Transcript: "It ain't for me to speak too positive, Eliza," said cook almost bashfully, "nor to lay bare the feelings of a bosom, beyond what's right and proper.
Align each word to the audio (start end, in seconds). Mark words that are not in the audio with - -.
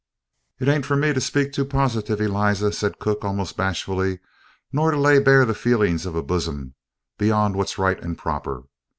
"It 0.59 0.67
ain't 0.67 0.87
for 0.87 0.95
me 0.95 1.13
to 1.13 1.21
speak 1.21 1.53
too 1.53 1.63
positive, 1.63 2.19
Eliza," 2.19 2.71
said 2.71 2.97
cook 2.97 3.23
almost 3.23 3.55
bashfully, 3.55 4.17
"nor 4.73 4.89
to 4.89 4.97
lay 4.97 5.19
bare 5.19 5.45
the 5.45 5.53
feelings 5.53 6.07
of 6.07 6.15
a 6.15 6.23
bosom, 6.23 6.73
beyond 7.19 7.55
what's 7.55 7.77
right 7.77 8.01
and 8.01 8.17
proper. 8.17 8.63